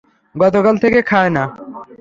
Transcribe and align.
গতকাল 0.35 0.75
থেকে 0.77 0.99
খায়না। 1.01 1.43